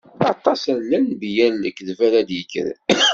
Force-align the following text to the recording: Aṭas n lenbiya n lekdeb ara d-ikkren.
Aṭas 0.31 0.61
n 0.75 0.77
lenbiya 0.89 1.47
n 1.49 1.59
lekdeb 1.63 1.99
ara 2.07 2.27
d-ikkren. 2.27 2.79